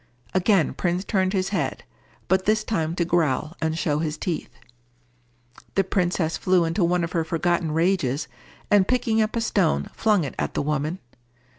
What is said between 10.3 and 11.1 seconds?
at the woman.